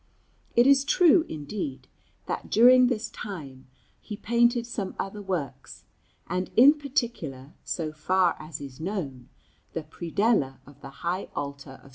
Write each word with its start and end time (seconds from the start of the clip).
It 0.55 0.65
is 0.65 0.83
true, 0.83 1.27
indeed, 1.29 1.87
that 2.25 2.49
during 2.49 2.87
this 2.87 3.11
time 3.11 3.67
he 3.99 4.17
painted 4.17 4.65
some 4.65 4.95
other 4.97 5.21
works; 5.21 5.85
and 6.25 6.49
in 6.57 6.73
particular, 6.79 7.53
so 7.63 7.91
far 7.93 8.35
as 8.39 8.59
is 8.59 8.79
known, 8.79 9.29
the 9.73 9.83
predella 9.83 10.57
of 10.65 10.81
the 10.81 10.89
high 11.05 11.25
altar 11.35 11.77
of 11.83 11.85
S. 11.85 11.89